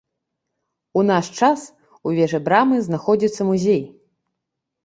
[1.01, 1.59] У наш час
[2.07, 3.81] у вежы брамы знаходзіцца музей.